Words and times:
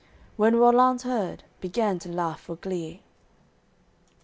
When 0.35 0.55
Rollanz 0.55 1.03
heard, 1.03 1.43
began 1.59 1.99
to 1.99 2.09
laugh 2.11 2.39
for 2.41 2.55
glee. 2.55 3.03